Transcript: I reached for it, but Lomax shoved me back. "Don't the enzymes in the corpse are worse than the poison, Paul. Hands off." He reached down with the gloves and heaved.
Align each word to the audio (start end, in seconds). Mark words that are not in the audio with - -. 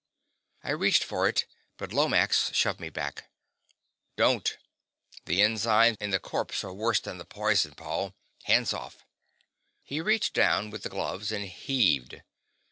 I 0.63 0.71
reached 0.71 1.03
for 1.03 1.27
it, 1.27 1.45
but 1.77 1.93
Lomax 1.93 2.51
shoved 2.55 2.79
me 2.79 2.89
back. 2.89 3.29
"Don't 4.15 4.57
the 5.25 5.41
enzymes 5.43 5.95
in 5.99 6.09
the 6.09 6.19
corpse 6.19 6.63
are 6.63 6.73
worse 6.73 6.99
than 6.99 7.19
the 7.19 7.23
poison, 7.23 7.75
Paul. 7.75 8.15
Hands 8.45 8.73
off." 8.73 9.05
He 9.83 10.01
reached 10.01 10.33
down 10.33 10.71
with 10.71 10.81
the 10.81 10.89
gloves 10.89 11.31
and 11.31 11.45
heaved. 11.45 12.23